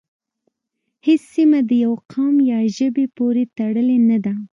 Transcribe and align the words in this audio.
هیڅ 1.05 1.21
سیمه 1.33 1.59
د 1.69 1.71
یوه 1.85 1.99
قوم 2.11 2.35
یا 2.51 2.59
ژبې 2.77 3.05
پورې 3.17 3.43
تړلې 3.57 3.97
نه 4.09 4.17
ده 4.25 4.33